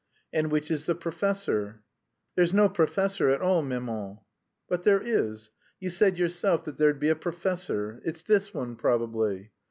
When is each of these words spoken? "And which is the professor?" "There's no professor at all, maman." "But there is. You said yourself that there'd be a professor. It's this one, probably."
"And 0.33 0.49
which 0.51 0.71
is 0.71 0.87
the 0.87 0.95
professor?" 0.95 1.83
"There's 2.33 2.55
no 2.55 2.67
professor 2.69 3.29
at 3.29 3.41
all, 3.43 3.61
maman." 3.61 4.17
"But 4.67 4.83
there 4.83 4.99
is. 4.99 5.51
You 5.79 5.91
said 5.91 6.17
yourself 6.17 6.63
that 6.65 6.77
there'd 6.79 6.97
be 6.97 7.09
a 7.09 7.15
professor. 7.15 8.01
It's 8.03 8.23
this 8.23 8.51
one, 8.51 8.77
probably." 8.77 9.51